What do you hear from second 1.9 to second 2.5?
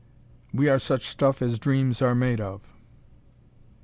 are made